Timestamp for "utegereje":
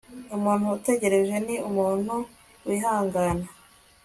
0.77-1.35